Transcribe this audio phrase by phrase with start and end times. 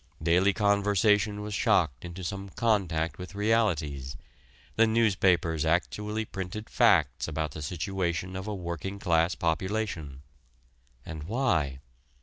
[0.23, 4.17] Daily conversation was shocked into some contact with realities
[4.75, 10.23] the newspapers actually printed facts about the situation of a working class population.
[11.05, 11.81] And why?